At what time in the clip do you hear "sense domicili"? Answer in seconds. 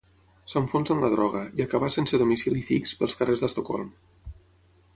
1.97-2.63